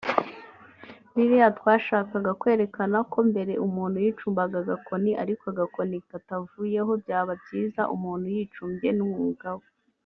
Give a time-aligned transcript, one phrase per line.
[1.13, 8.89] Biriya twashakaga kwerekana ko mbere umuntu yicumbaga agakoni ariko agakoni katavuyeho byaba byiza umuntu yicumbye
[8.93, 9.65] n’umwuga we